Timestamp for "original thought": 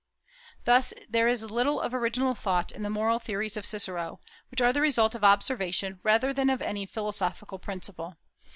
1.93-2.71